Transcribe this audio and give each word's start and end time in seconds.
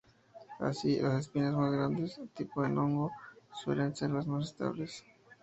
Así, 0.59 0.99
las 0.99 1.19
espinas 1.27 1.53
mas 1.53 1.71
grandes, 1.71 2.19
tipo 2.33 2.65
en 2.65 2.75
hongo, 2.75 3.11
suelen 3.53 3.95
ser 3.95 4.09
las 4.09 4.25
más 4.25 4.45
estables. 4.47 5.05